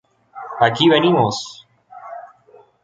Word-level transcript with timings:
Aquí 0.67 0.89
venimos! 0.89 1.35